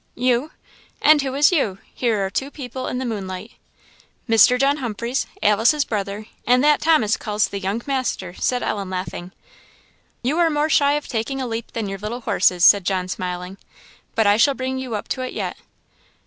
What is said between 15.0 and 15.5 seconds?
to it